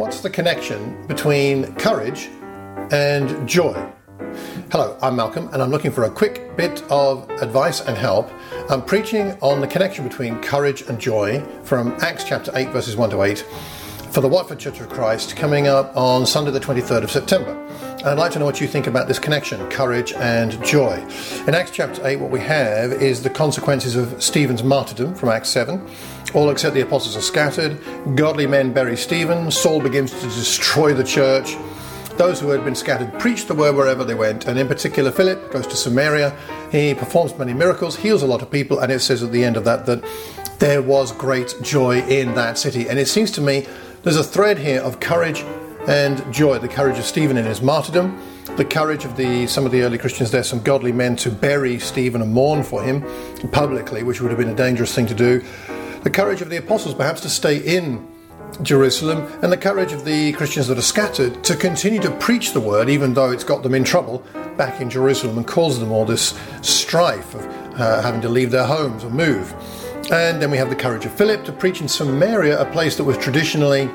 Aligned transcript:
what's 0.00 0.22
the 0.22 0.30
connection 0.30 0.96
between 1.08 1.74
courage 1.74 2.30
and 2.90 3.46
joy? 3.46 3.74
Hello, 4.72 4.96
I'm 5.02 5.14
Malcolm, 5.14 5.50
and 5.52 5.60
I'm 5.60 5.68
looking 5.68 5.90
for 5.90 6.04
a 6.04 6.10
quick 6.10 6.56
bit 6.56 6.82
of 6.90 7.28
advice 7.42 7.82
and 7.82 7.98
help. 7.98 8.30
I'm 8.70 8.82
preaching 8.82 9.36
on 9.42 9.60
the 9.60 9.66
connection 9.66 10.08
between 10.08 10.40
courage 10.40 10.80
and 10.80 10.98
joy 10.98 11.44
from 11.64 11.94
Acts 12.00 12.24
chapter 12.24 12.50
8, 12.54 12.70
verses 12.70 12.96
1 12.96 13.10
to 13.10 13.22
8, 13.22 13.40
for 14.10 14.22
the 14.22 14.28
Watford 14.28 14.58
Church 14.58 14.80
of 14.80 14.88
Christ 14.88 15.36
coming 15.36 15.66
up 15.66 15.94
on 15.94 16.24
Sunday, 16.24 16.50
the 16.50 16.60
23rd 16.60 17.02
of 17.02 17.10
September. 17.10 17.54
I'd 18.02 18.14
like 18.14 18.32
to 18.32 18.38
know 18.38 18.46
what 18.46 18.58
you 18.58 18.66
think 18.66 18.86
about 18.86 19.06
this 19.06 19.18
connection, 19.18 19.68
courage 19.68 20.14
and 20.14 20.64
joy. 20.64 20.94
In 21.46 21.54
Acts 21.54 21.72
chapter 21.72 22.06
8, 22.06 22.16
what 22.16 22.30
we 22.30 22.40
have 22.40 22.90
is 22.90 23.22
the 23.22 23.28
consequences 23.28 23.96
of 23.96 24.22
Stephen's 24.22 24.62
martyrdom 24.62 25.14
from 25.14 25.28
Acts 25.28 25.50
7. 25.50 25.86
All 26.34 26.50
except 26.50 26.74
the 26.74 26.82
apostles 26.82 27.16
are 27.16 27.22
scattered. 27.22 27.78
Godly 28.14 28.46
men 28.46 28.72
bury 28.72 28.96
Stephen. 28.96 29.50
Saul 29.50 29.80
begins 29.80 30.12
to 30.12 30.26
destroy 30.26 30.94
the 30.94 31.04
church. 31.04 31.56
Those 32.16 32.38
who 32.38 32.50
had 32.50 32.64
been 32.64 32.74
scattered 32.74 33.18
preached 33.18 33.48
the 33.48 33.54
word 33.54 33.74
wherever 33.74 34.04
they 34.04 34.14
went, 34.14 34.46
and 34.46 34.58
in 34.58 34.68
particular, 34.68 35.10
Philip 35.10 35.50
goes 35.50 35.66
to 35.68 35.76
Samaria. 35.76 36.36
He 36.70 36.94
performs 36.94 37.36
many 37.38 37.54
miracles, 37.54 37.96
heals 37.96 38.22
a 38.22 38.26
lot 38.26 38.42
of 38.42 38.50
people, 38.50 38.80
and 38.80 38.92
it 38.92 39.00
says 39.00 39.22
at 39.22 39.32
the 39.32 39.42
end 39.42 39.56
of 39.56 39.64
that 39.64 39.86
that 39.86 40.04
there 40.58 40.82
was 40.82 41.12
great 41.12 41.56
joy 41.62 42.00
in 42.02 42.34
that 42.34 42.58
city. 42.58 42.88
And 42.88 42.98
it 42.98 43.08
seems 43.08 43.30
to 43.32 43.40
me 43.40 43.66
there's 44.02 44.18
a 44.18 44.24
thread 44.24 44.58
here 44.58 44.82
of 44.82 45.00
courage 45.00 45.44
and 45.88 46.32
joy 46.32 46.58
the 46.58 46.68
courage 46.68 46.98
of 46.98 47.06
Stephen 47.06 47.38
in 47.38 47.46
his 47.46 47.62
martyrdom, 47.62 48.20
the 48.56 48.64
courage 48.64 49.06
of 49.06 49.16
the 49.16 49.46
some 49.46 49.64
of 49.64 49.72
the 49.72 49.80
early 49.80 49.96
Christians 49.96 50.30
there, 50.30 50.42
some 50.42 50.60
godly 50.60 50.92
men 50.92 51.16
to 51.16 51.30
bury 51.30 51.78
Stephen 51.78 52.20
and 52.20 52.32
mourn 52.32 52.62
for 52.62 52.82
him 52.82 53.02
publicly, 53.50 54.02
which 54.02 54.20
would 54.20 54.30
have 54.30 54.38
been 54.38 54.50
a 54.50 54.54
dangerous 54.54 54.94
thing 54.94 55.06
to 55.06 55.14
do. 55.14 55.42
The 56.02 56.10
courage 56.10 56.40
of 56.40 56.48
the 56.48 56.56
apostles, 56.56 56.94
perhaps, 56.94 57.20
to 57.22 57.28
stay 57.28 57.58
in 57.58 58.08
Jerusalem, 58.62 59.30
and 59.42 59.52
the 59.52 59.56
courage 59.58 59.92
of 59.92 60.06
the 60.06 60.32
Christians 60.32 60.66
that 60.68 60.78
are 60.78 60.82
scattered 60.82 61.44
to 61.44 61.54
continue 61.54 62.00
to 62.00 62.10
preach 62.12 62.52
the 62.52 62.60
word, 62.60 62.88
even 62.88 63.12
though 63.12 63.30
it's 63.30 63.44
got 63.44 63.62
them 63.62 63.74
in 63.74 63.84
trouble 63.84 64.24
back 64.56 64.80
in 64.80 64.88
Jerusalem 64.88 65.36
and 65.36 65.46
caused 65.46 65.78
them 65.78 65.92
all 65.92 66.06
this 66.06 66.38
strife 66.62 67.34
of 67.34 67.44
uh, 67.78 68.00
having 68.00 68.22
to 68.22 68.30
leave 68.30 68.50
their 68.50 68.64
homes 68.64 69.04
or 69.04 69.10
move. 69.10 69.52
And 70.10 70.40
then 70.40 70.50
we 70.50 70.56
have 70.56 70.70
the 70.70 70.76
courage 70.76 71.04
of 71.04 71.12
Philip 71.12 71.44
to 71.44 71.52
preach 71.52 71.82
in 71.82 71.88
Samaria, 71.88 72.58
a 72.58 72.72
place 72.72 72.96
that 72.96 73.04
was 73.04 73.18
traditionally 73.18 73.90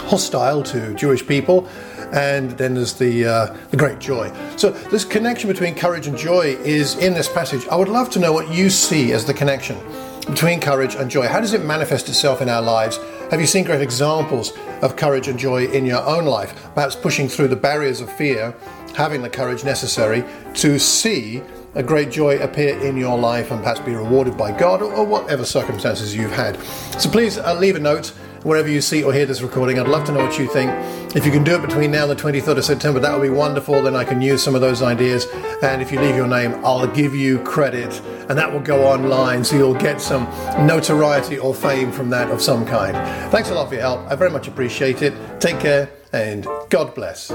hostile 0.00 0.64
to 0.64 0.92
Jewish 0.94 1.24
people. 1.24 1.68
And 2.12 2.50
then 2.52 2.74
there's 2.74 2.94
the, 2.94 3.24
uh, 3.24 3.56
the 3.70 3.76
great 3.76 4.00
joy. 4.00 4.30
So, 4.56 4.70
this 4.70 5.04
connection 5.04 5.48
between 5.48 5.74
courage 5.76 6.08
and 6.08 6.18
joy 6.18 6.56
is 6.64 6.96
in 6.98 7.14
this 7.14 7.28
passage. 7.28 7.66
I 7.68 7.76
would 7.76 7.88
love 7.88 8.10
to 8.10 8.18
know 8.18 8.32
what 8.32 8.52
you 8.52 8.68
see 8.68 9.12
as 9.12 9.24
the 9.24 9.32
connection 9.32 9.78
between 10.26 10.60
courage 10.60 10.94
and 10.94 11.10
joy? 11.10 11.26
How 11.28 11.40
does 11.40 11.52
it 11.52 11.64
manifest 11.64 12.08
itself 12.08 12.40
in 12.40 12.48
our 12.48 12.62
lives? 12.62 12.98
Have 13.30 13.40
you 13.40 13.46
seen 13.46 13.64
great 13.64 13.80
examples 13.80 14.52
of 14.82 14.96
courage 14.96 15.28
and 15.28 15.38
joy 15.38 15.66
in 15.66 15.84
your 15.84 16.02
own 16.02 16.24
life? 16.24 16.54
Perhaps 16.74 16.96
pushing 16.96 17.28
through 17.28 17.48
the 17.48 17.56
barriers 17.56 18.00
of 18.00 18.12
fear, 18.12 18.54
having 18.94 19.22
the 19.22 19.30
courage 19.30 19.64
necessary 19.64 20.24
to 20.54 20.78
see 20.78 21.42
a 21.74 21.82
great 21.82 22.10
joy 22.10 22.38
appear 22.38 22.78
in 22.80 22.96
your 22.96 23.18
life 23.18 23.50
and 23.50 23.60
perhaps 23.60 23.80
be 23.80 23.94
rewarded 23.94 24.36
by 24.36 24.56
God 24.56 24.82
or, 24.82 25.06
whatever 25.06 25.44
circumstances 25.44 26.14
you've 26.14 26.32
had. 26.32 26.62
So 27.00 27.10
please 27.10 27.38
uh, 27.38 27.54
leave 27.54 27.76
a 27.76 27.80
note 27.80 28.12
wherever 28.42 28.68
you 28.68 28.80
see 28.80 29.02
or 29.02 29.12
hear 29.12 29.26
this 29.26 29.42
recording. 29.42 29.78
I'd 29.78 29.88
love 29.88 30.04
to 30.06 30.12
know 30.12 30.24
what 30.24 30.38
you 30.38 30.48
think. 30.48 30.70
If 31.14 31.24
you 31.26 31.32
can 31.32 31.44
do 31.44 31.54
it 31.54 31.62
between 31.62 31.90
now 31.90 32.08
and 32.08 32.10
the 32.10 32.22
23rd 32.22 32.58
of 32.58 32.64
September, 32.64 33.00
that 33.00 33.12
would 33.12 33.22
be 33.22 33.30
wonderful. 33.30 33.82
Then 33.82 33.94
I 33.94 34.04
can 34.04 34.20
use 34.20 34.42
some 34.42 34.54
of 34.54 34.60
those 34.60 34.82
ideas. 34.82 35.26
And 35.62 35.80
if 35.82 35.92
you 35.92 36.00
leave 36.00 36.16
your 36.16 36.26
name, 36.26 36.54
I'll 36.64 36.86
give 36.86 37.14
you 37.14 37.38
credit, 37.40 38.00
and 38.28 38.38
that 38.38 38.52
will 38.52 38.60
go 38.60 38.84
online, 38.84 39.44
so 39.44 39.56
you'll 39.56 39.74
get 39.74 40.00
some 40.00 40.24
notoriety 40.66 41.38
or 41.38 41.54
fame 41.54 41.92
from 41.92 42.10
that 42.10 42.30
of 42.30 42.40
some 42.42 42.66
kind. 42.66 42.96
Thanks 43.30 43.50
a 43.50 43.54
lot 43.54 43.68
for 43.68 43.74
your 43.74 43.82
help. 43.82 44.00
I 44.10 44.16
very 44.16 44.30
much 44.30 44.48
appreciate 44.48 45.02
it. 45.02 45.14
Take 45.40 45.60
care, 45.60 45.90
and 46.12 46.46
God 46.68 46.94
bless. 46.94 47.30